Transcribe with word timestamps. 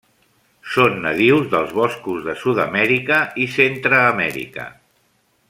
Són 0.75 0.95
nadius 1.03 1.45
dels 1.51 1.75
boscos 1.81 2.23
de 2.29 2.35
Sud-amèrica 2.45 3.21
i 3.45 3.47
Centreamèrica. 3.59 4.67